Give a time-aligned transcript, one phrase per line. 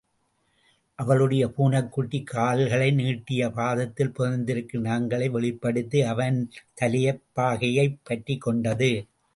[0.95, 6.51] அவளுடைய பூனைக்குட்டி கால்களை நீட்டிப் பாதத்தில் புதைந்திருக்கும் நகங்களை வெளிப்படுத்தி அவன்
[6.73, 9.05] தலைப் பாகையைப் பற்றிக் கொண்டது.